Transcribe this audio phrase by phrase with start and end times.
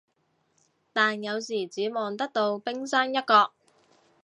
[0.93, 3.53] 但有時只望得到冰山一角